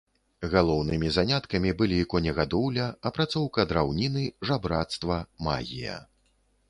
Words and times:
Галоўнымі 0.53 1.09
заняткамі 1.17 1.73
былі 1.81 1.99
конегадоўля, 2.13 2.87
апрацоўка 3.09 3.67
драўніны, 3.73 4.23
жабрацтва, 4.51 5.19
магія. 5.51 6.01